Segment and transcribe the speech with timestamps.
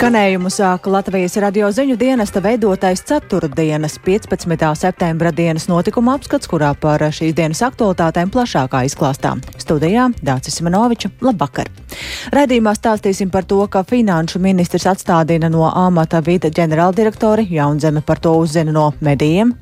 [0.00, 4.70] Skanējumu sāka Latvijas radio ziņu dienesta veidotais ceturtdienas 15.
[4.80, 9.34] septembra dienas notikuma apskats, kurā par šīs dienas aktualitātēm plašākā izklāstā.
[9.60, 11.68] Studijā Dācis Manoviča, labvakar!
[12.32, 18.38] Redījumā stāstīsim par to, ka finanšu ministrs atstādina no amata vide ģenerāldirektori, Jaunzeme par to
[18.40, 19.52] uzzina no medijiem,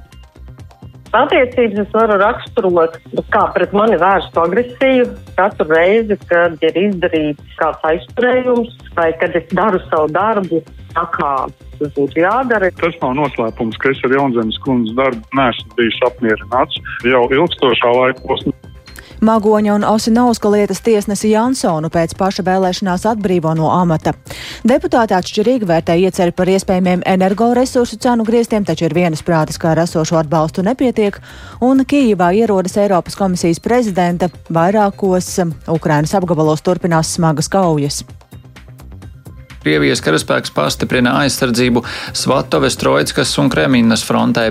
[1.17, 2.99] Attiecības es varu raksturot
[3.33, 5.07] kā pret mani vērstu agresiju.
[5.39, 10.61] Katru reizi, kad ir izdarīts kāds aizturējums vai kad es daru savu darbu,
[10.93, 11.33] tā kā
[11.79, 12.69] tas būtu jādara.
[12.83, 18.27] Tas nav noslēpums, ka es ar Jaunzemes kundzes darbu neesmu bijis apmierināts jau ilgstošā laika
[18.29, 18.57] posmā.
[19.21, 24.13] Magoņa un Osinovska lietas tiesnesi Jansonu pēc paša vēlēšanās atbrīvo no amata.
[24.69, 29.83] Deputāti atšķirīgi vērtē ieceri par iespējamiem energoresursu cenu grieztiem, taču ir vienas prātis, kā ar
[29.87, 31.19] esošo atbalstu nepietiek,
[31.65, 35.35] un Kīvā ierodas Eiropas komisijas prezidenta vairākos
[35.67, 38.05] Ukrainas apgabalos turpinās smagas kaujas.
[39.69, 41.83] Krievijas karaspēks pastiprina aizsardzību
[42.17, 44.47] Svatovas, Troickas un Kremīnas frontē.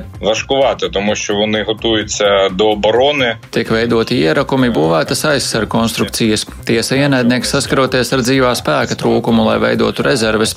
[3.55, 6.45] Tiek veidoti ierakumi, būvētas aizsardzības konstrukcijas.
[6.69, 10.53] Tiesa ienaidnieks saskaroties ar dzīvā spēka trūkumu, lai veidotu rezerves.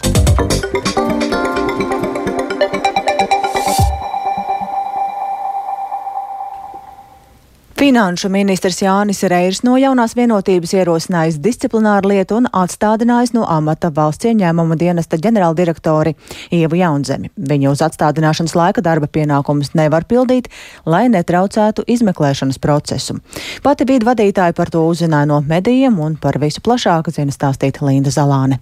[7.80, 14.28] Finanšu ministrs Jānis Reirs no jaunās vienotības ierosinājis disciplināru lietu un atstādinājis no amata valsts
[14.28, 16.12] ieņēmuma dienesta ģenerāldirektori
[16.52, 17.32] Ievu Jaunzemi.
[17.40, 20.52] Viņa uz atstādināšanas laika darba pienākumus nevar pildīt,
[20.84, 23.16] lai netraucētu izmeklēšanas procesu.
[23.64, 28.12] Pati bija vadītāja par to uzzināja no medijiem un par visu plašāk zina stāstīt Linda
[28.12, 28.60] Zalāne.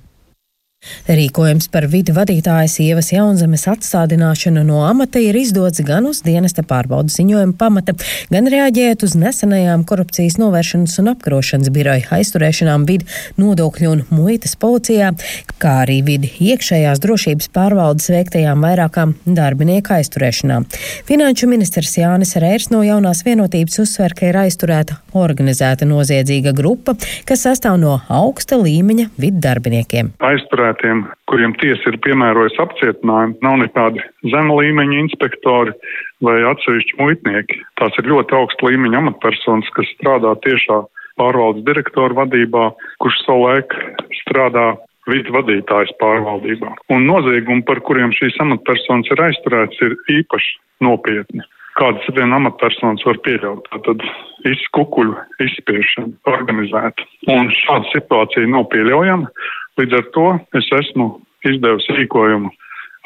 [1.08, 7.16] Rīkojums par vidi vadītājas Ievas Jaunzemes atstādināšanu no amata ir izdots gan uz dienesta pārbaudas
[7.18, 7.94] ziņojuma pamata,
[8.30, 13.08] gan reaģējot uz nesenajām korupcijas novēršanas un apkarošanas biroja aizturēšanām vidi
[13.40, 15.10] nodokļu un muitas policijā,
[15.58, 20.68] kā arī vidi iekšējās drošības pārvaldes veiktajām vairākām darbinieku aizturēšanām.
[21.08, 26.94] Finanšu ministrs Jānis Rērs no jaunās vienotības uzsver, ka ir aizturēta organizēta noziedzīga grupa,
[27.26, 30.12] kas sastāv no augsta līmeņa vidu darbiniekiem.
[30.22, 35.72] Aizturēt aizturētiem, kuriem tiesa ir piemērojusi apcietinājumu, nav nekādi zema līmeņa inspektori
[36.20, 37.62] vai atsevišķi muitnieki.
[37.80, 40.84] Tās ir ļoti augsta līmeņa amatpersonas, kas strādā tiešā
[41.18, 43.74] pārvaldes direktora vadībā, kurš savulaik
[44.22, 44.76] strādā
[45.08, 46.74] vidu vadītājs pārvaldībā.
[46.92, 51.42] Un noziegumi, par kuriem šīs amatpersonas ir aizturētas, ir īpaši nopietni.
[51.78, 53.68] Kādas viena amatpersonas var pieļaut?
[53.70, 54.02] Tātad
[54.50, 55.14] izkukuļu
[55.44, 57.06] izspiešana organizēta.
[57.30, 59.30] Un šāda situācija nav pieļaujama.
[59.78, 60.26] Līdz ar to
[60.58, 61.10] es esmu
[61.46, 62.50] izdevusi rīkojumu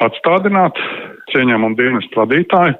[0.03, 0.79] atstādināt
[1.31, 2.77] cieņamumu dienestu vadītāju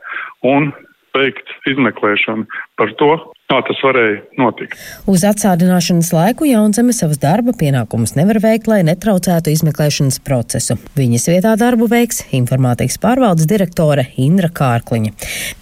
[0.50, 0.72] un
[1.14, 2.48] veikt izmeklēšanu
[2.80, 3.14] par to,
[3.54, 4.78] kā tas varēja notikt.
[5.10, 10.78] Uz atsādināšanas laiku Jaunzeme savus darba pienākumus nevar veikt, lai netraucētu izmeklēšanas procesu.
[10.98, 15.14] Viņas vietā darbu veiks informātikas pārvaldes direktore Indra Kārkliņa.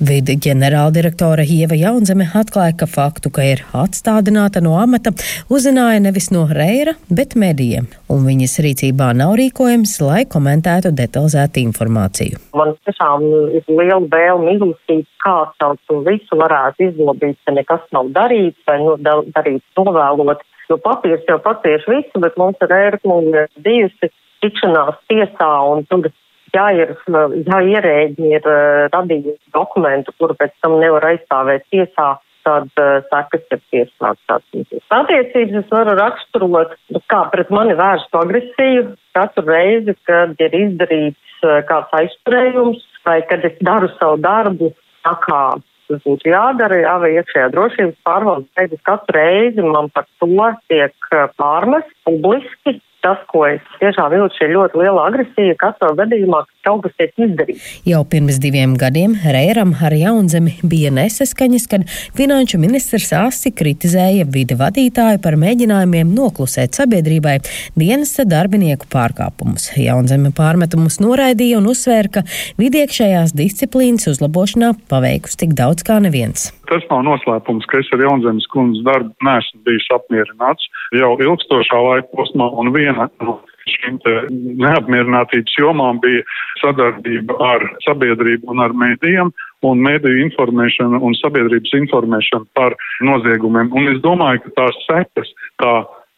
[0.08, 5.14] Vidi ģenerāldirektore Ieva Jaunzeme atklāja, ka faktu, ka ir atstādināta no amata,
[5.52, 12.40] uzzināja nevis no Reira, bet medijiem, un viņas rīcībā nav rīkojums, lai komentētu detalizētu informāciju.
[12.56, 17.94] Man tiešām ir liela vēlme izlasīt, kā caur to visu varētu izlabīt, ka nekas kas
[17.98, 20.42] nav darīts vai nu, darīts novēlot.
[20.70, 26.12] Jo papīrs jau patieši visu, bet mums ir bijusi tikšanās tiesā un tur
[26.56, 26.96] ja ir,
[27.48, 32.08] ja ierēģi ir uh, radījusi dokumentu, kuru pēc tam nevar aizstāvēt tiesā,
[32.48, 34.24] tad uh, sekas ir tiesāts.
[34.92, 36.76] Attiecības es varu raksturot
[37.12, 43.46] kā pret mani vērstu agresiju katru reizi, kad ir izdarīts uh, kāds aizturējums vai kad
[43.48, 44.72] es daru savu darbu
[45.06, 45.42] tā kā
[45.92, 51.12] tas būtu jādara, jā, vai iekšējā drošības pārvaldes teicis, katru reizi man par to tiek
[51.40, 56.86] pārmest publiski, tas, ko es tiešām jūtu, šī ļoti liela agresija katrā gadījumā, ka kaut
[56.86, 57.68] kas tiek izdarīts.
[57.88, 64.58] Jau pirms diviem gadiem Reiram ar jaunzemi bija nesaskaņas, kad finanšu ministrs asi kritizēja vide
[64.60, 67.40] vadītāju par mēģinājumiem noklusēt sabiedrībai
[67.80, 69.72] dienesta darbinieku pārkāpumus.
[69.82, 72.26] Jaunzeme pārmetumus noraidīja un uzsvēra, ka
[72.62, 78.48] vidiekšējās disciplīnas uzlabošanā paveikusi tik daudz kā neviens tas nav noslēpums, ka es ar Jaunzemes
[78.54, 83.40] kundzes darbu neesmu bijis apmierināts jau ilgstošā laika posmā, un viena no
[83.70, 84.00] šīm
[84.62, 86.24] neapmierinātības jomām bija
[86.62, 89.32] sadarbība ar sabiedrību un ar mēdījiem,
[89.68, 93.72] un mēdīju informēšana un sabiedrības informēšana par noziegumiem.
[93.78, 95.76] Un es domāju, ka tās sekas, tā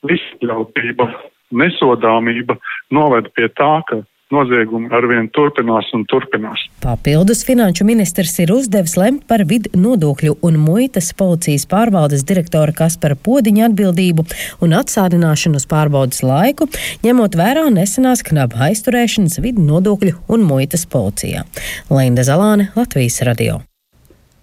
[0.10, 1.10] izskļautība,
[1.54, 2.58] nesodāmība
[2.96, 4.02] noved pie tā, ka
[4.34, 6.66] noziegumi arvien turpinās un turpinās.
[6.84, 13.16] Papildus finanšu ministrs ir uzdevis lemt par vidu nodokļu un muitas policijas pārvaldes direktora Kaspara
[13.16, 14.28] Podiņa atbildību
[14.66, 16.70] un atsādināšanu uz pārbaudas laiku,
[17.06, 21.46] ņemot vērā nesenās knaba aizturēšanas vidu nodokļu un muitas policijā.
[21.94, 23.62] Linda Zalāne, Latvijas radio.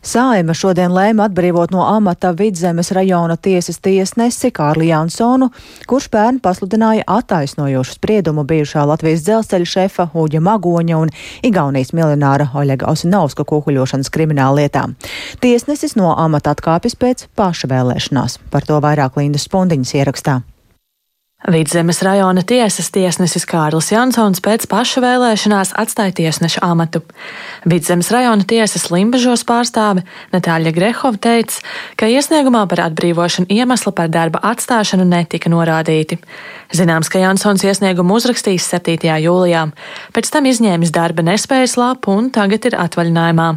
[0.00, 5.50] Sāima šodien lēma atbrīvot no amata Vidzemes rajona tiesas tiesnesi Kārli Jansonu,
[5.90, 11.12] kurš pērn pasludināja attaisnojošu spriedumu bijušā Latvijas dzelzceļa šefa Uģa Magoņa un
[11.44, 14.86] Igaunijas miljonāra Oļega Osinovska kukuļošanas krimināla lietā.
[15.44, 18.38] Tiesnesis no amata atkāpjas pēc paša vēlēšanās.
[18.48, 20.40] Par to vairāk Lindas Spundiņas ierakstā.
[21.48, 27.00] Vidzemes rajona tiesas tiesnesis Kārlis Jansons pēc paša vēlēšanās atstāja tiesneša amatu.
[27.64, 30.04] Vidzemes rajona tiesas Limbažos pārstāve
[30.34, 31.62] Natāļa Grehova teica,
[31.96, 36.18] ka iesniegumā par atbrīvošanu iemesli par darba atstāšanu netika norādīti.
[36.76, 39.08] Zināms, ka Jansons iesniegumu uzrakstījis 7.
[39.24, 39.64] jūlijā,
[40.12, 43.48] pēc tam izņēmis darba nespējas lapu un tagad ir atvaļinājumā,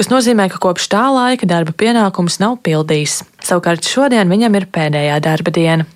[0.00, 3.20] kas nozīmē, ka kopš tā laika darba pienākumus nav pildījis.
[3.44, 5.90] Savukārt šodien viņam ir pēdējā darba diena.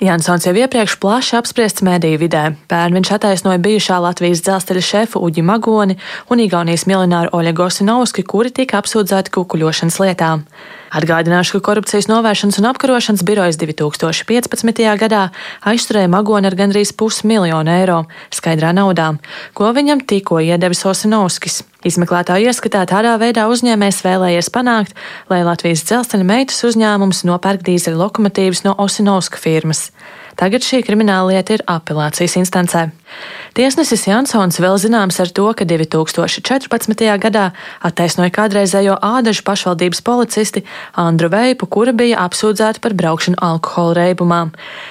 [0.00, 2.42] Jansons jau iepriekš plaši apspriests mediju vidē.
[2.68, 5.96] Pērn viņš attaisnoja bijušā Latvijas dzelzceļa šefu Uģi Magoni
[6.28, 10.42] un Igaunijas miljonāru Oļegu Osinovski, kuri tika apsūdzēti kukuļošanas lietām.
[10.96, 14.84] Atgādināšu, ka korupcijas novēršanas un apkarošanas birojas 2015.
[15.00, 15.22] gadā
[15.64, 18.02] aizturēja Magoni ar gandrīz pusmiljonu eiro
[18.36, 19.14] skaidrā naudā,
[19.56, 21.62] ko viņam tikko iedevis Osinovskis.
[21.86, 24.96] Izmeklētāju ieskatā tādā veidā uzņēmējs vēlējies panākt,
[25.30, 29.90] lai Latvijas dzelzceļa meitas uzņēmums nopērk dīzeļu lokomotīvas no Osinovska firmas.
[30.36, 32.88] Tagad šī krimināla lieta ir apelācijas instancē.
[33.56, 37.04] Tiesnesis Jansons vēl zināms ar to, ka 2014.
[37.22, 37.44] gadā
[37.88, 40.60] attaisnoja kādreizējo ādažu pašvaldības policisti
[41.00, 44.40] Andru Veipu, kura bija apsūdzēta par braukšanu alkohola reibumā.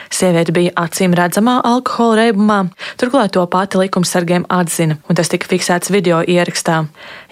[0.09, 2.57] Sieviete bija acīm redzamā alkohola reibumā,
[2.97, 6.87] turklāt to pati likumsargiem atzina, un tas tika fiksēts video ierakstā.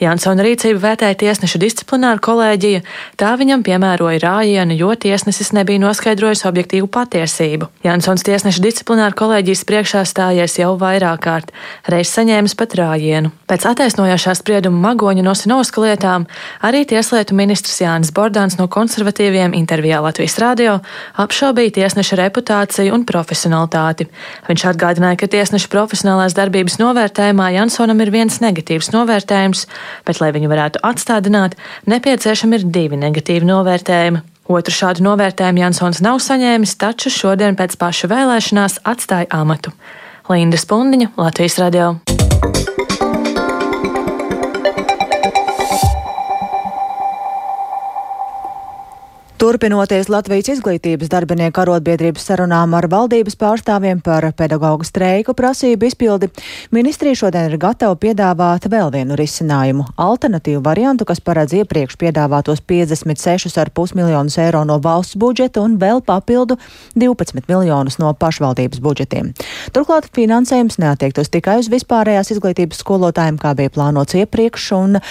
[0.05, 2.83] Jansona rīcību vērtēja tiesneša disciplināra kolēģija,
[3.17, 7.73] tā viņam piemēroja rājienu, jo tiesnesis nebija noskaidrojis objektīvu patiesību.
[7.89, 11.53] Jansons tiesneša disciplināra kolēģijas priekšā stājies jau vairāk kārt,
[11.89, 13.31] reiz saņēmis pat rājienu.
[13.49, 16.27] Pēc attaisnojošā sprieduma Magoņa no Sinovska lietām
[16.63, 20.79] arī tieslietu ministrs Jānis Bordāns no konservatīviem intervijā Latvijas radio
[21.23, 24.09] apšaubīja tiesneša reputāciju un profesionalitāti.
[24.49, 29.65] Viņš atgādināja, ka tiesneša profesionālās darbības novērtējumā Jansonam ir viens negatīvs novērtējums,
[30.07, 31.57] bet, lai viņu varētu atstādināt,
[31.89, 34.23] nepieciešami ir divi negatīvi novērtējumi.
[34.51, 39.71] Otru šādu novērtējumu Jansons nav saņēmis, taču šodien pēc paša vēlēšanās atstāja amatu.
[40.29, 42.12] Linda Spundiņa, Latvijas radio.
[49.43, 56.29] Turpinoties Latvijas izglītības darbinieku arotbiedrības sarunām ar valdības pārstāvjiem par pedagoģu streiku prasību izpildi,
[56.71, 63.95] ministrija šodien ir gatava piedāvāt vēl vienu risinājumu- alternatīvu variantu, kas paredz iepriekš piedāvātos 56,5
[63.99, 66.55] miljonus eiro no valsts budžeta un vēl papildu
[66.95, 69.33] 12 miljonus no pašvaldības budžetiem.
[69.73, 75.01] Turklāt finansējums neatiektos tikai uz vispārējās izglītības skolotājiem, kā bija plānots iepriekš, un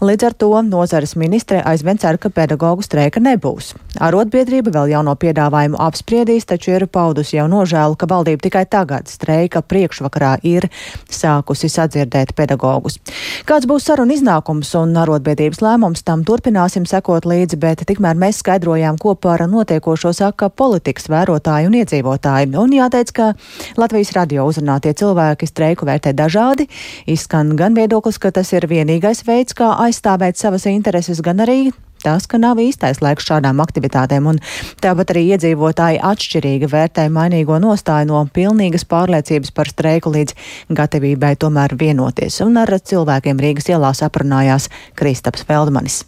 [0.00, 3.79] līdz ar to nozares ministre aizvien cer, ka pedagoģu streika nebūs.
[3.98, 9.64] Arotbiedrība vēl jauno piedāvājumu apspriedīs, taču ir paudusi jau nožēlu, ka valdība tikai tagad streika
[9.66, 10.68] priekšvakarā ir
[11.10, 13.00] sākusi sadzirdēt pedagogus.
[13.48, 19.00] Kāds būs saruna iznākums un arotbiedrības lēmums, tam turpināsim sekot līdzi, bet tikmēr mēs skaidrojām,
[19.00, 22.54] ko par notiekošo saka politikas vērotāji un iedzīvotāji.
[22.62, 23.32] Un jāteic, ka
[23.80, 26.70] Latvijas radio uzrunātie cilvēki streiku vērtē dažādi.
[27.10, 31.62] Izskan gan viedoklis, ka tas ir vienīgais veids, kā aizstāvēt savas intereses, gan arī
[32.04, 34.40] tas, ka nav īstais laiks šādām aktivitātēm, un
[34.82, 40.36] tāpat arī iedzīvotāji atšķirīgi vērtē mainīgo nostāju no pilnīgas pārliecības par streiku līdz
[40.80, 46.04] gatavībai tomēr vienoties, un ar cilvēkiem Rīgas ielās aprunājās Kristaps Feldmanis.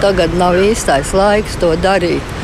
[0.00, 2.34] Tagad nav īstais laiks to darīt,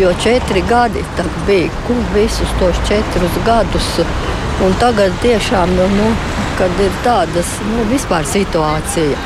[0.00, 1.02] jo četri gadi
[1.46, 3.88] bija, kur visus tos četrus gadus,
[4.64, 6.10] un tagad tiešām, nu, nu,
[6.58, 9.16] kad ir tādas, nu, vispār situācija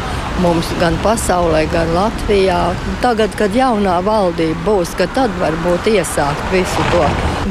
[0.43, 2.59] mums gan pasaulē, gan Latvijā.
[3.03, 7.05] Tagad, kad jaunā valdība būs, tad varbūt iesākt visu to.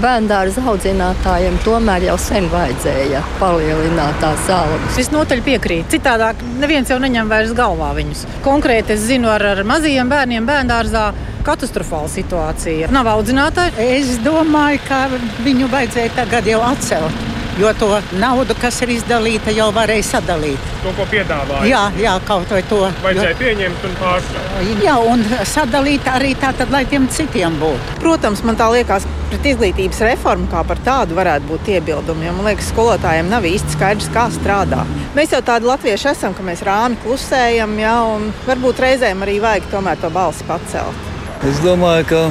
[0.04, 4.98] Bērndārza audzinātājiem tomēr jau sen vajadzēja palielināt tās algas.
[4.98, 5.92] Visnotaļ piekrīt.
[5.94, 8.26] Citādāk neviens jau neņem vairs galvā viņus.
[8.46, 11.12] Konkrēti es zinu ar, ar mazajiem bērniem bērndārzā.
[11.44, 12.88] Katastrofāla situācija.
[12.96, 13.76] Nav audzinātāji.
[14.00, 15.06] Es domāju, ka
[15.44, 20.70] viņu vajadzēja tagad jau atcelt jo to naudu, kas ir izdalīta, jau varēja sadalīt.
[20.84, 21.66] To, ko piedāvāja.
[21.70, 22.82] Jā, jā kaut vai to.
[23.04, 23.40] Vajadzēja jo...
[23.42, 24.84] pieņemt un pārstrādāt.
[24.84, 28.00] Jā, un sadalīt arī tātad, lai tiem citiem būtu.
[28.04, 32.52] Protams, man tā liekas, pret izglītības reformu kā par tādu varētu būt iebildumi, jo man
[32.52, 34.84] liekas, skolotājiem nav īsti skaidrs, kā strādā.
[35.18, 39.70] Mēs jau tādi latvieši esam, ka mēs rāmi klusējam, jā, un varbūt reizēm arī vajag
[39.74, 41.12] tomēr to balsi pacelt.
[41.44, 42.24] Es domāju, ka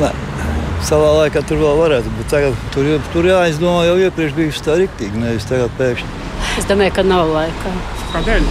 [0.00, 0.25] ne.
[0.84, 2.28] Savā laikā tur vēl varētu būt.
[2.30, 6.24] Tagad, tur, tur jāizdomā jau iepriekš bija tā rīktīgi, nevis tagad pēkšņi.
[6.60, 7.72] Es domāju, ka nav laika.
[8.12, 8.50] Kādēļ?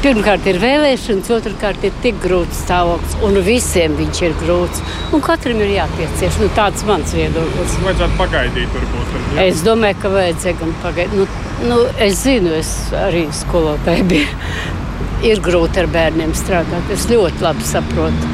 [0.00, 4.82] Pirmkārt, ir vēlēšanas, otrkārt, ir tik grūts stāvoklis, un visiem viņš ir grūts.
[5.16, 6.38] Un katram ir jāpiecieš.
[6.38, 7.74] Nu, tāds ir mans viedoklis.
[7.82, 9.16] Vajadzētu pagaidīt, varbūt.
[9.34, 9.48] Ja?
[9.48, 11.18] Es domāju, ka vajadzēja gan pagaidīt.
[11.18, 11.26] Nu,
[11.72, 14.78] nu, es zinu, es arī skolotāji biju
[15.26, 16.92] ir grūti ar bērniem strādāt.
[16.94, 18.30] Es ļoti labi saprotu.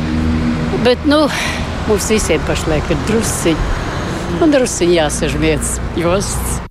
[0.84, 1.24] Bet nu,
[1.86, 3.82] mums visiem pašlaik ir drusciņi
[4.42, 6.62] un drusciņi jāsaž vietas josts.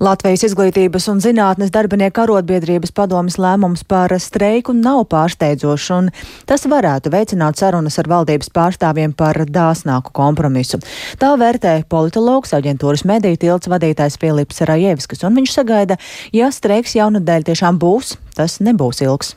[0.00, 6.08] Latvijas izglītības un zinātnes darbinieku arotbiedrības padomas lēmums par streiku nav pārsteidzošs, un
[6.48, 10.80] tas varētu veicināt sarunas ar valdības pārstāvjiem par dāsnāku kompromisu.
[11.20, 16.00] Tā vērtē politologs aģentūras mediju tilts vadītājs Filips Rajevskis, un viņš sagaida,
[16.32, 19.34] ja streiks jaunadēļ tiešām būs, tas nebūs ilgs.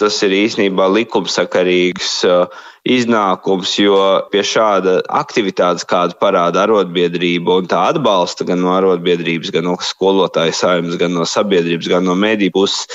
[0.00, 3.98] Tas ir īstenībā likumsakarīgs uh, iznākums, jo
[4.32, 10.54] pie šāda aktivitātes, kādu parāda arotbiedrība un tā atbalsta gan no arotbiedrības, gan no skolotāju
[10.56, 12.88] saimnes, gan no sabiedrības, gan no mediju puses,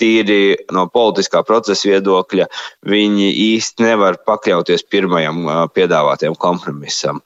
[0.00, 2.48] tīri no politiskā procesa viedokļa,
[2.90, 7.22] viņi īsti nevar pakļauties pirmajam uh, piedāvātajam kompromisam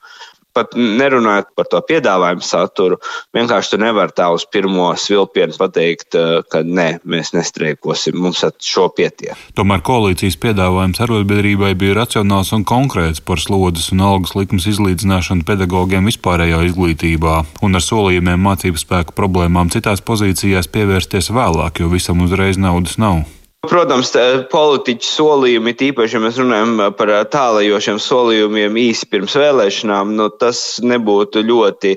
[0.54, 2.98] pat nerunājot par to piedāvājumu saturu,
[3.36, 8.52] vienkārši tu nevari tā uz pirmo svilpienu pateikt, eh, ka nē, mēs nestreikosim, mums ar
[8.60, 9.36] šo pietiek.
[9.58, 16.08] Tomēr koalīcijas piedāvājums arotbiedrībai bija racionāls un konkrēts par slodzes un algas likums izlīdzināšanu pedagogiem
[16.10, 22.58] vispārējā izglītībā un ar solījumiem mācību spēku problēmām citās pozīcijās pievērsties vēlāk, jo visam uzreiz
[22.58, 23.24] naudas nav.
[23.62, 24.10] Protams,
[24.50, 31.44] politiķu solījumi, tīpaši, ja mēs runājam par tālajošiem solījumiem īsi pirms vēlēšanām, nu, tas nebūtu
[31.46, 31.92] ļoti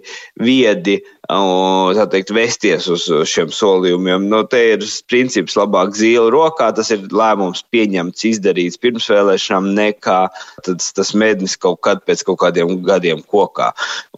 [0.45, 4.27] viedi tā teikt, vesties uz šiem solījumiem.
[4.29, 10.20] Nu, te ir princips labāk zīle rokā, tas ir lēmums pieņemts, izdarīts pirms vēlēšanām, nekā
[10.65, 13.72] tas, tas mednis kaut kad pēc kaut kādiem gadiem kokā.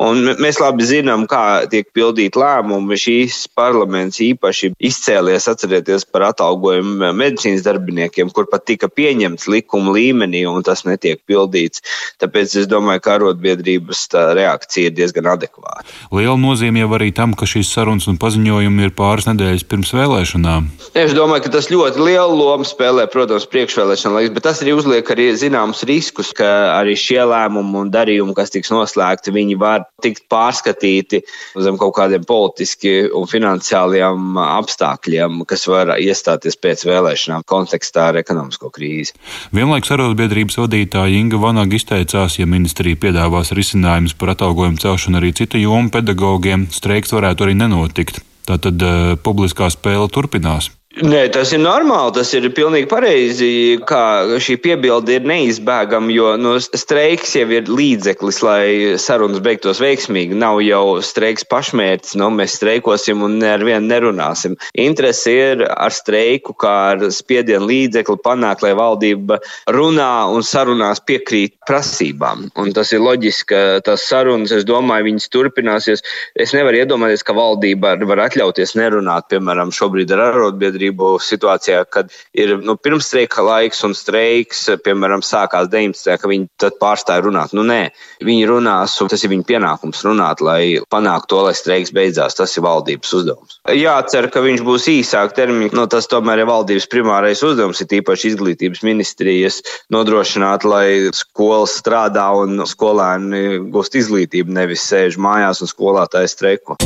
[0.04, 2.98] Un mēs labi zinām, kā tiek pildīt lēmumi.
[2.98, 10.44] Šīs parlaments īpaši izcēlies, atcerieties par atalgojumu medicīnas darbiniekiem, kur pat tika pieņemts likuma līmenī,
[10.50, 11.84] un tas netiek pildīts.
[12.22, 15.86] Tāpēc es domāju, ka arotbiedrības reakcija ir diezgan adekvāta.
[16.12, 20.68] Liela nozīme jau arī tam, ka šīs sarunas un paziņojumi ir pāris nedēļas pirms vēlēšanām?
[20.98, 25.12] Es domāju, ka tas ļoti lielu lomu spēlē, protams, priekšvēlēšana laiks, bet tas arī uzliek
[25.14, 30.26] arī zināmus riskus, ka arī šie lēmumi un darījumi, kas tiks noslēgti, viņi var tikt
[30.32, 31.22] pārskatīti
[31.64, 38.72] zem kaut kādiem politiski un finansiāliem apstākļiem, kas var iestāties pēc vēlēšanām kontekstā ar ekonomisko
[38.74, 39.16] krīzi.
[39.56, 45.62] Vienlaikus arotbiedrības vadītāja Inga Vanaga izteicās, ja ministrija piedāvās risinājumus par atalgojumu celšanu arī citu
[45.62, 48.22] jomu pedagogiem, streiks varētu arī nenotikt.
[48.48, 50.72] Tātad uh, publiskā spēle turpinās.
[50.98, 53.48] Nē, tas ir normāli, tas ir pilnīgi pareizi,
[53.86, 60.34] kā šī piebilde ir neizbēgama, jo nu, streiks jau ir līdzeklis, lai sarunas beigtos veiksmīgi.
[60.34, 64.56] Nav jau streiks pašmērķis, nu, mēs streikosim un ar vienu nerunāsim.
[64.74, 69.38] Interese ir ar streiku, kā ar spiedienu līdzekli panākt, lai valdība
[69.70, 72.48] runā un sarunās piekrīt prasībām.
[72.58, 76.02] Un tas ir loģiski, ka tas sarunas, es domāju, viņas turpināsies.
[76.34, 82.12] Es nevaru iedomāties, ka valdība var atļauties nerunāt, piemēram, šobrīd ar arotbiedrību arotbiedrību situācijā, kad
[82.34, 86.18] ir nu, pirmstreika laiks un streiks, piemēram, sākās 19.
[86.18, 87.54] ka viņi tad pārstāja runāt.
[87.54, 87.92] Nu, nē,
[88.24, 92.36] viņi runās, un tas ir viņu pienākums runāt, lai panāktu to, lai streiks beidzās.
[92.38, 93.60] Tas ir valdības uzdevums.
[93.74, 95.76] Jācer, ka viņš būs īsāk termiņš.
[95.76, 99.62] Nu, tas tomēr ir valdības primārais uzdevums, ir īpaši izglītības ministrijas
[99.94, 106.78] nodrošināt, lai skolas strādā un skolēni gūst izglītību, nevis sēž mājās un skolātāji streiko.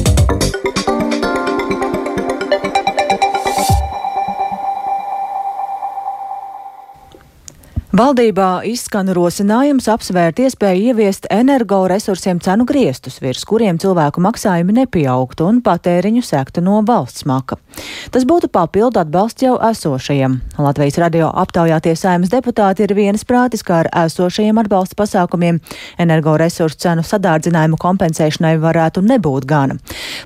[7.92, 15.58] Valdībā izskan rosinājums apsvērt iespēju ieviest energoresursiem cenu griestus, virs kuriem cilvēku maksājumi nepieaugtu un
[15.66, 17.58] patēriņu sektu no valsts maka.
[18.16, 20.38] Tas būtu papildu atbalsts jau esošajiem.
[20.64, 25.60] Latvijas radio aptaujātie saimas deputāti ir vienas prātis, kā ar esošajiem atbalsta pasākumiem
[26.00, 29.76] energoresursu cenu sadārdzinājumu kompensēšanai varētu nebūt gana.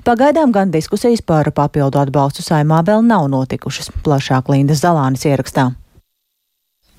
[0.06, 3.90] Pagaidām gan diskusijas par papildu atbalstu saimā vēl nav notikušas.
[4.06, 5.72] Plašāk Linda Zalānis ierakstā.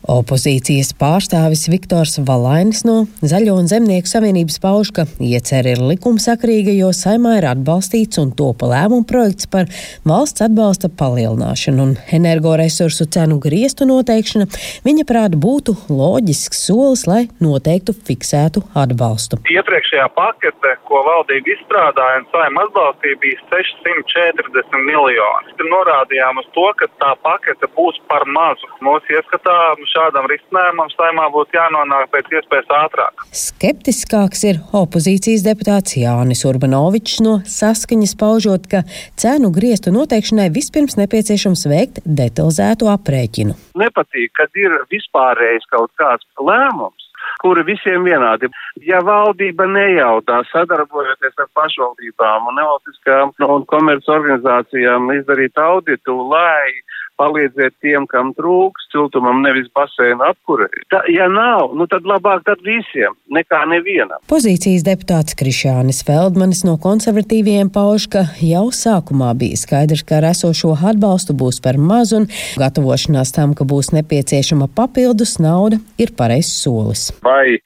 [0.07, 6.93] Opozīcijas pārstāvis Viktors Valainis no Zaļo un Zemnieku savienības pauž, ka iecer ir likumsakrīga, jo
[6.95, 9.67] saimā ir atbalstīts un topa lēmuma projekts par
[10.07, 14.47] valsts atbalsta palielināšanu un energoresursu cenu griestu noteikšana,
[14.87, 19.41] viņa prāta būtu loģisks solis, lai noteiktu fiksētu atbalstu.
[19.51, 25.59] Iepriekšējā pakete, ko valdība izstrādāja un saima atbalstīja, bija 640 miljoni.
[25.67, 28.71] Norādījām uz to, ka tā pakete būs par mazu.
[28.87, 29.57] Mūsu ieskatā
[29.97, 33.25] šādam risinājumam saimā būtu jānonāk pēc iespējas ātrāk.
[33.41, 38.83] Skeptiskāks ir opozīcijas deputāts Jānis Urbanovičs no saskaņas paužot, ka
[39.19, 43.57] cenu griestu noteikšanai vispirms nepieciešams veikt detalizētu aprēķinu.
[43.81, 47.07] Nepatīk, kad ir vispārējais kaut kāds lēmums
[47.41, 48.49] kuri visiem vienādi.
[48.87, 56.73] Ja valdība nejautā sadarbojoties ar pašvaldībām un nevalstiskām un komerces organizācijām izdarīt auditu, lai
[57.19, 60.69] palīdziet tiem, kam trūks siltumam, nevis basēna apkurē.
[61.13, 64.21] Ja nav, nu tad labāk tad visiem, nekā nevienam.
[64.31, 70.75] Pozīcijas deputāts Krišānis Feldmanis no konservatīviem pauž, ka jau sākumā bija skaidrs, ka ar esošo
[70.77, 72.29] atbalstu būs par maz un
[72.61, 77.09] gatavošanās tam, ka būs nepieciešama papildus nauda, ir pareizs solis.
[77.25, 77.59] Vai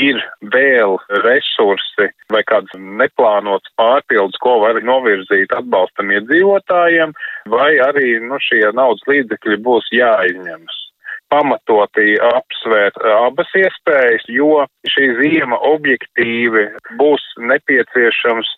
[0.00, 0.20] ir
[0.54, 7.14] vēl resursi vai kāds neplānots pārpildus, ko var novirzīt atbalstam iedzīvotājiem,
[7.50, 10.83] vai arī nu, šie naudas līdzekļi būs jāizņemas
[11.32, 14.64] pamatoti apsvērt abas iespējas, jo
[14.94, 16.66] šī zīme objektīvi
[17.00, 18.50] būs nepieciešams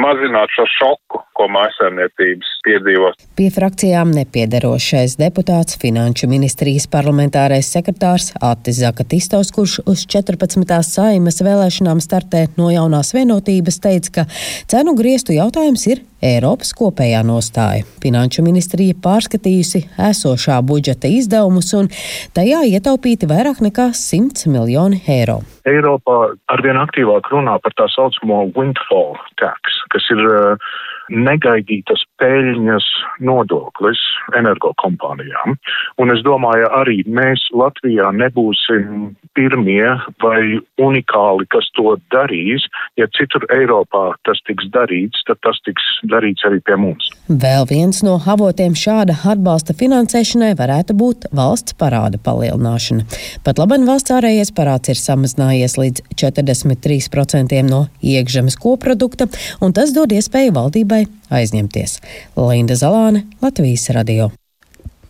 [0.00, 3.18] mazināt šo šoku, ko mājasēmniecības piedzīvos.
[3.38, 10.80] Pie frakcijām nepiedarošais deputāts Finanšu ministrijas parlamentārais sekretārs Atis Zakatistovs, kurš uz 14.
[10.88, 14.26] saimas vēlēšanām startē no jaunās vienotības, teica, ka
[14.70, 17.84] cenu griestu jautājums ir Eiropas kopējā nostāja.
[18.00, 21.90] Finanšu ministrija pārskatījusi esošā budžeta izdevumus un
[22.36, 25.40] tajā ietaupīti vairāk nekā 100 miljoni eiro.
[25.68, 26.18] Eiropā
[26.52, 30.72] arvien aktīvāk runā par tā saucamo windfall tax, kas ir uh,
[31.12, 32.86] negaidītas peļņas
[33.24, 34.00] nodoklis
[34.38, 35.56] energokompānijām.
[36.00, 39.86] Un es domāju, arī mēs Latvijā nebūsim pirmie
[40.22, 42.66] vai unikāli, kas to darīs.
[43.00, 47.10] Ja citur Eiropā tas tiks darīts, tad tas tiks darīts arī pie mums.
[47.28, 53.06] Vēl viens no avotiem šāda atbalsta finansēšanai varētu būt valsts parāda palielināšana.
[53.46, 59.28] Pat labi valsts ārējais parāds ir samazinājies līdz 43% no iekšzemes koprodukta,
[59.64, 60.93] un tas dod iespēju valdībai
[61.34, 61.98] aizņemties.
[62.38, 64.30] Linda Zalāne, Latvijas radio.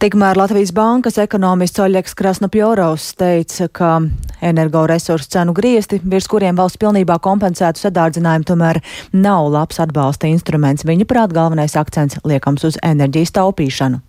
[0.04, 3.90] Tikmēr Latvijas bankas ekonomists Oļeks Krasnopjorovs teica, ka
[4.44, 8.80] energoresursu cenu griesti, virs kuriem valsts pilnībā kompensētu sadārdzinājumu, tomēr
[9.14, 10.84] nav labs atbalsta instruments.
[10.84, 14.02] Viņa prāt galvenais akcents liekams uz enerģijas taupīšanu.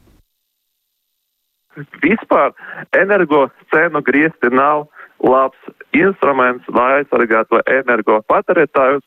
[2.04, 2.52] Vispār
[2.98, 4.88] energo cenu griesti nav
[5.24, 5.60] labs
[5.96, 9.04] instruments, lai aizsargātu energo patērētājus,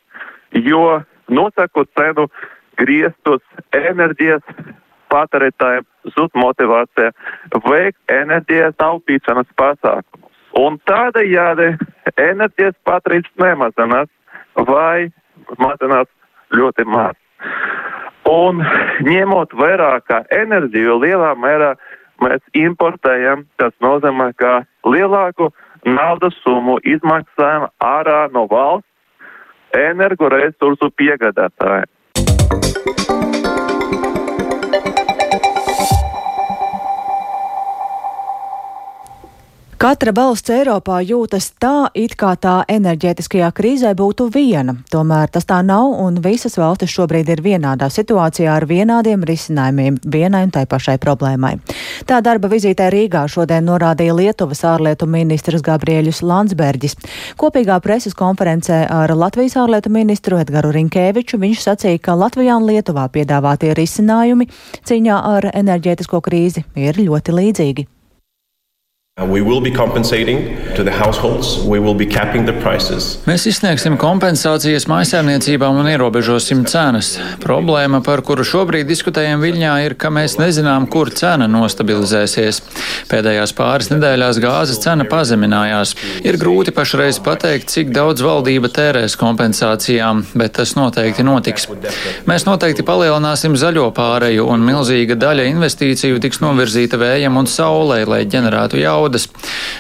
[0.65, 2.31] jo nosakot cenu
[2.79, 3.43] griestus
[3.77, 4.43] enerģijas
[5.13, 7.13] patērētājiem zud motivācija
[7.65, 10.35] veikt enerģijas taupīšanas pasākumus.
[10.59, 11.71] Un tādējādi
[12.17, 14.11] enerģijas patērīts nemazinās
[14.69, 15.11] vai
[15.61, 16.09] mazinās
[16.55, 17.17] ļoti maz.
[18.29, 18.61] Un
[19.07, 21.75] ņemot vērā, ka enerģiju lielā mērā
[22.25, 25.53] mēs importējam, tas nozīmē, ka lielāku
[25.87, 28.89] naudas summu izmaksājam ārā no valsts
[29.79, 31.89] energoresursu piegādātājiem.
[32.51, 33.38] Thank you.
[39.79, 44.73] Katra valsts Eiropā jūtas tā, it kā tā enerģētiskajā krīzē būtu viena.
[44.91, 50.41] Tomēr tas tā nav, un visas valstis šobrīd ir vienādā situācijā ar vienādiem risinājumiem vienai
[50.49, 51.53] un tai pašai problēmai.
[52.11, 56.99] Tā darba vizītē Rīgā šodien norādīja Lietuvas ārlietu ministrs Gabrieļus Landsbergis.
[57.39, 63.07] Kopīgā preses konferencē ar Latvijas ārlietu ministru Edgaru Rinkēviču viņš sacīja, ka Latvijā un Lietuvā
[63.15, 64.49] piedāvātie risinājumi
[64.91, 67.87] cīņā ar enerģētisko krīzi ir ļoti līdzīgi.
[73.27, 77.17] Mēs izsniegsim kompensācijas mājasēmniecībām un ierobežosim cenas.
[77.43, 82.61] Problēma, par kuru šobrīd diskutējam Viļņā, ir, ka mēs nezinām, kur cena nostabilizēsies.
[83.11, 85.97] Pēdējās pāris nedēļās gāzes cena pazeminājās.
[86.23, 91.67] Ir grūti pašreiz pateikt, cik daudz valdība tērēs kompensācijām, bet tas noteikti notiks.
[92.31, 98.23] Mēs noteikti palielināsim zaļo pāreju un milzīga daļa investīciju tiks novirzīta vējam un saulē, lai
[98.31, 99.29] ģenerētu jaudu jaudas,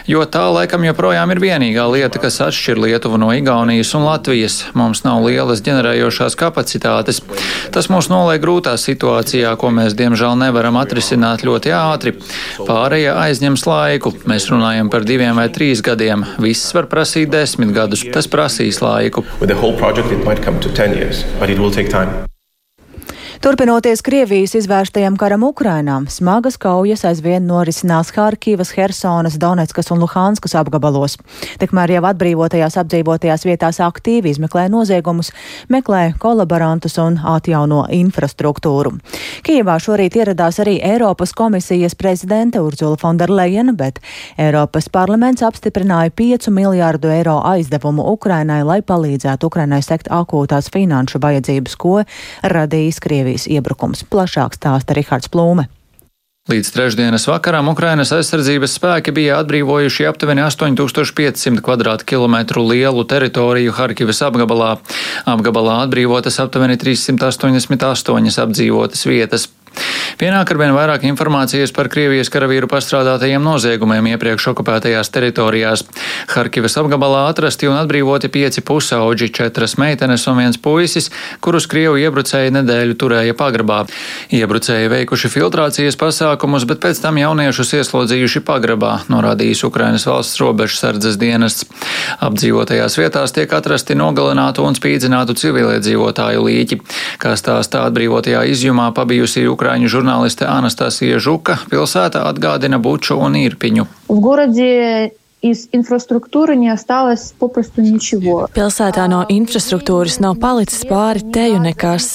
[0.08, 4.64] jo tā laikam joprojām ir vienīgā lieta, kas atšķir Lietuvu no Igaunijas un Latvijas.
[4.74, 7.20] Mums nav lielas ģenerējošās kapacitātes.
[7.74, 12.14] Tas mūs noliek grūtā situācijā, ko mēs diemžēl nevaram atrisināt ļoti ātri.
[12.58, 14.14] Pārējie aizņems laiku.
[14.28, 16.24] Mēs runājam par diviem vai trīs gadiem.
[16.40, 18.06] Viss var prasīt desmit gadus.
[18.14, 19.26] Tas prasīs laiku.
[23.38, 31.14] Turpinoties Krievijas izvērstajam karam Ukrainā, smagas kaujas aizvien norisinās Harkivas, Hersonas, Donetskas un Luhanskas apgabalos.
[31.62, 35.30] Tikmēr jau atbrīvotajās apdzīvotajās vietās aktīvi izmeklē noziegumus,
[35.70, 38.96] meklē kolaborantus un atjauno infrastruktūru.
[39.46, 44.02] Kijevā šorīt ieradās arī Eiropas komisijas prezidente Urzula Fonderlejena, bet
[44.34, 51.78] Eiropas parlaments apstiprināja 5 miljārdu eiro aizdevumu Ukrainai, lai palīdzētu Ukrainai sekt akūtās finanšu vajadzības,
[51.78, 52.02] ko
[52.42, 53.27] radījis Krievija.
[53.28, 54.06] Krievijas iebrukums.
[54.08, 55.68] Plašāk stāsta Rihards Plūme.
[56.48, 64.70] Līdz trešdienas vakaram Ukrainas aizsardzības spēki bija atbrīvojuši aptuveni 8500 km2 lielu teritoriju Harkivas apgabalā.
[65.28, 69.44] Apgabalā atbrīvotas aptuveni 388 apdzīvotas vietas.
[70.18, 75.84] Pienāk ar vien vairāk informācijas par Krievijas karavīru pastrādātajiem noziegumiem iepriekš okupētajās teritorijās.
[76.32, 81.06] Harkivas apgabalā atrasti un atbrīvoti pieci pusauģi, četras meitenes un viens puisis,
[81.38, 83.84] kurus Krievu iebrucēji nedēļu turēja pagrabā.
[84.34, 91.70] Iebrucēji veikuši filtrācijas pasākumus, bet pēc tam jauniešus ieslodzījuši pagrabā, norādījis Ukrainas valsts robežsardzes dienests.
[92.26, 96.82] Apdzīvotajās vietās tiek atrasti nogalinātu un spīdzinātu civiliedzīvotāju līķi,
[97.22, 103.84] kā stāstā atbrīvotajā izjumā pabijusī Ukraiņu žurnāliste Anastasija Žuka, pilsēta atgādina Buču un Irpiņu.
[105.38, 108.48] Iz infrastruktūra neostālas poprastu ničevo.
[108.56, 112.08] Pilsētā no infrastruktūras nav palicis pāri teju nekas.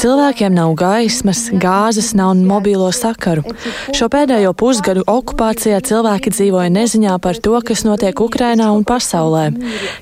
[0.00, 3.44] Cilvēkiem nav gaismas, gāzes nav un mobīlo sakaru.
[3.92, 9.44] Šo pēdējo pusgadu okupācijā cilvēki dzīvoja neziņā par to, kas notiek Ukrainā un pasaulē.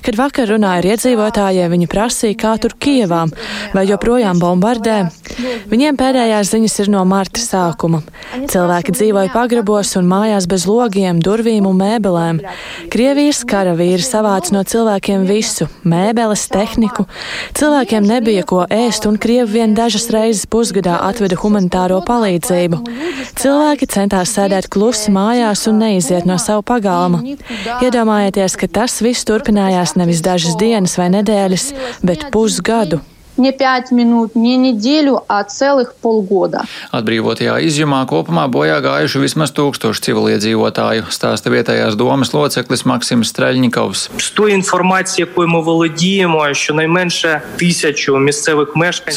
[0.07, 3.25] Kad vakar runāja ar iedzīvotājiem, viņi prasīja, kā tur Kievā,
[3.75, 5.01] vai joprojām bombardē.
[5.67, 8.05] Viņiem pēdējās ziņas ir no marta sākuma.
[8.47, 12.43] Cilvēki dzīvoja pagrabos un mājās bez logiem, durvīm un mēbelēm.
[12.93, 17.05] Krievijas karavīri savāca no cilvēkiem visu- mēbeles, tehniku.
[17.53, 22.81] Cilvēkiem nebija ko ēst, un Krievi vien dažas reizes pusgadā atveda humanitāro palīdzību.
[23.35, 27.23] Cilvēki centās sēdēt klusi mājās un neiziet no savu pagalma.
[27.81, 33.01] Iedomājieties, ka tas viss turpinājās nevis dažas dienas vai nedēļas, bet pusgadu
[33.38, 36.64] не 5 minūtes, ne nedēļu, а целых полгода.
[36.94, 44.08] Atbrīvotajā izjumā kopumā bojā gājuši vismaz tūkstoši civiliedzīvotāju, stāsta vietējās domas loceklis Maksims Streļņikovs.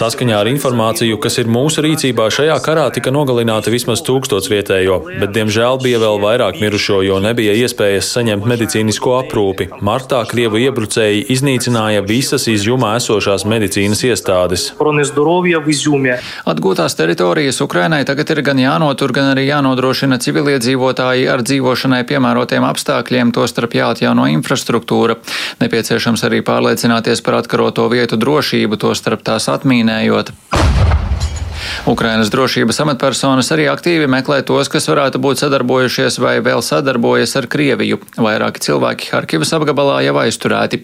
[0.01, 5.33] Saskaņā ar informāciju, kas ir mūsu rīcībā, šajā karā tika nogalināti vismaz tūkstots vietējo, bet
[5.35, 9.71] diemžēl bija vēl vairāk mirušo, jo nebija iespējas saņemt medicīnisko aprūpi.
[9.81, 14.68] Martā Krievu iebrucēji iznīcināja visas izjumā esošās medicīnas iestādes.
[16.48, 23.34] Atgūtās teritorijas Ukrainai tagad ir gan jānotur, gan arī jānodrošina civiliedzīvotāji ar dzīvošanai piemērotiem apstākļiem,
[23.36, 25.18] tostarp jāatjauno infrastruktūra.
[25.62, 30.34] Nepieciešams arī pārliecināties par atkaroto vietu drošību, tostarp tās atmīnējot.
[31.85, 37.47] Ukrainas drošības amatpersonas arī aktīvi meklē tos, kas varētu būt sadarbojušies vai vēl sadarbojas ar
[37.51, 37.99] Krieviju.
[38.21, 40.83] Vairāki cilvēki Harkivas apgabalā jau aizturēti.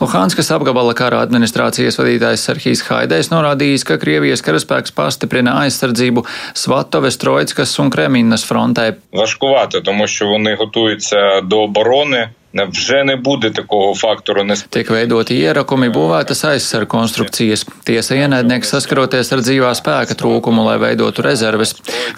[0.00, 7.74] Luhanskas apgabala kara administrācijas vadītājs Serhijas Haidais norādījis, ka Krievijas karaspēks pastiprina aizsardzību Svatoves, Troickas
[7.82, 8.94] un Kreminas frontē.
[9.12, 12.28] Важкувати, тому що вони готуються до оборони.
[12.54, 14.42] Вже не буде такого фактору.
[14.72, 17.66] Tiek veidoti ierakumi, būvētas aizsargu konstrukcijas.
[17.84, 21.74] Tiesa ienaidnieks saskaroties ar dzīvā spēka trūkumu, lai veidotu rezerves.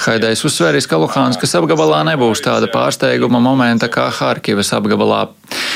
[0.07, 5.27] Haidais uzsveris, ka Luhanskas apgabalā nebūs tāda pārsteiguma momenta kā Harkivas apgabalā.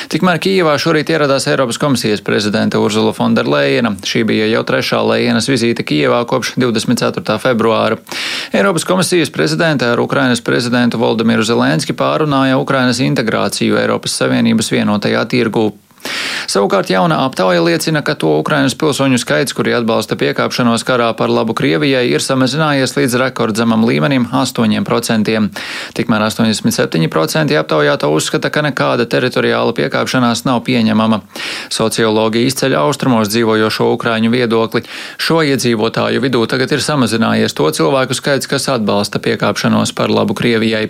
[0.10, 3.92] Tikmēr Kijevā šorīt ieradās Eiropas komisijas prezidente Urzula Fonderleina.
[4.02, 7.36] Šī bija jau trešā Leinas vizīte Kijevā kopš 24.
[7.44, 8.00] februāra.
[8.56, 15.70] Eiropas komisijas prezidente ar Ukrainas prezidentu Voldemiru Zelenski pārunāja Ukrainas integrāciju Eiropas Savienības vienotajā tirgū.
[16.50, 21.54] Savukārt jauna aptauja liecina, ka to Ukrainas pilsoņu skaits, kuri atbalsta piekāpšanos karā par labu
[21.54, 25.50] Krievijai, ir samazinājies līdz rekordzemam līmenim- 8%.
[25.94, 31.22] Tikmēr 87% aptaujāto uzskata, ka nekāda teritoriāla piekāpšanās nav pieņemama.
[31.70, 34.84] Sociologi izceļ austrumos dzīvojošo Ukraiņu viedokli.
[35.18, 40.90] Šo iedzīvotāju vidū tagad ir samazinājies to cilvēku skaits, kas atbalsta piekāpšanos par labu Krievijai.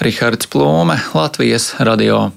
[0.00, 2.32] Rihards Plūme, Latvijas radio.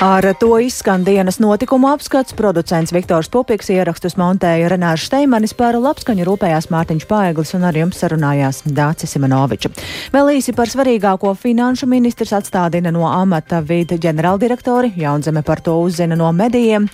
[0.00, 2.34] Ar to izskan dienas notikumu apskats.
[2.36, 7.96] Producents Viktors Pupiks ierakstus montēja Renārs Steimanis par labskaņu rūpējās Mārtiņš Paeglis un ar jums
[8.02, 9.70] sarunājās Dācis Simenoviča.
[10.12, 16.12] Vēl īsi par svarīgāko finanšu ministrs atstādina no amata vidi ģenerāldirektori, Jaunzeme par to uzzina
[16.12, 16.90] no medijiem.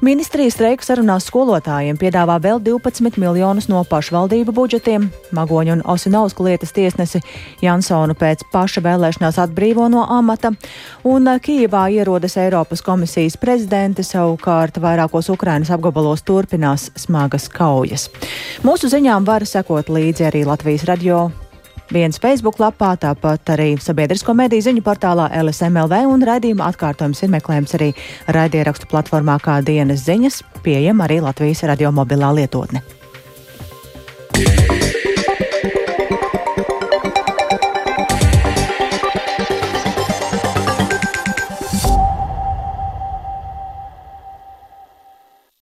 [0.00, 5.10] Ministrijas streiku sarunās skolotājiem piedāvā vēl 12 miljonus no pašvaldību budžetiem.
[5.36, 7.20] Magoņu un Osinausku lietas tiesnesi
[7.60, 10.54] Jansonu pēc paša vēlēšanās atbrīvo no amata.
[11.04, 18.08] Un Kijivā ierodas Eiropas komisijas prezidente savukārt vairākos Ukrainas apgabalos turpinās smagas kaujas.
[18.66, 21.28] Mūsu ziņām var sekot līdzi arī Latvijas radio
[21.92, 27.74] viens Facebook lapā, tāpat arī sabiedrisko mediju ziņu portālā LSMLV un raidījuma atkārtojums ir meklējams
[27.78, 27.90] arī
[28.36, 32.84] raidierakstu platformā kā dienas ziņas, pieejama arī Latvijas radio mobilā lietotne.